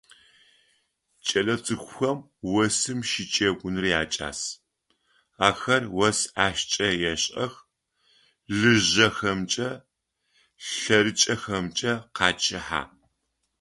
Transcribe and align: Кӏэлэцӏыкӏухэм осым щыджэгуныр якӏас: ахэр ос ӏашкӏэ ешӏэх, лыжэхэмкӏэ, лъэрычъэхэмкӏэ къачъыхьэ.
Кӏэлэцӏыкӏухэм 1.25 2.17
осым 2.57 2.99
щыджэгуныр 3.09 3.85
якӏас: 4.01 4.39
ахэр 5.47 5.83
ос 6.05 6.19
ӏашкӏэ 6.35 6.89
ешӏэх, 7.13 7.53
лыжэхэмкӏэ, 8.57 9.69
лъэрычъэхэмкӏэ 10.77 11.93
къачъыхьэ. 12.15 12.83